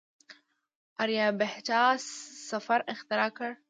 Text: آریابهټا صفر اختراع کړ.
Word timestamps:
آریابهټا 1.01 1.81
صفر 2.49 2.79
اختراع 2.93 3.29
کړ. 3.37 3.49